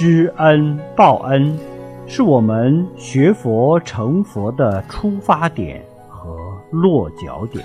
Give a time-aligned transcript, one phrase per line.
[0.00, 1.54] 知恩报恩
[2.06, 6.34] 是我们学佛成佛的出发点和
[6.70, 7.62] 落脚点。